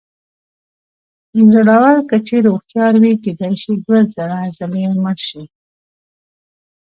زړور 1.53 1.95
که 2.09 2.17
چېرې 2.27 2.49
هوښیار 2.53 2.93
وي 3.01 3.13
کېدای 3.23 3.53
شي 3.61 3.71
دوه 3.85 4.01
زره 4.13 4.37
ځلې 4.57 4.83
مړ 5.03 5.17
شي. 5.27 5.43